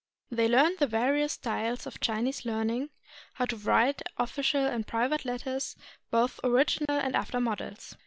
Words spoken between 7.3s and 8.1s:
models.